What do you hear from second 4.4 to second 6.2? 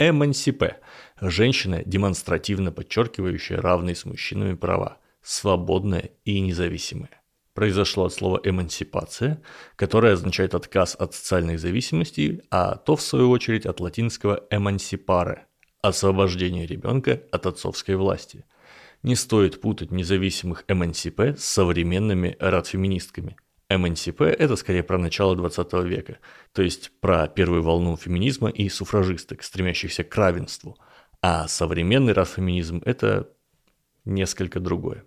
права, свободная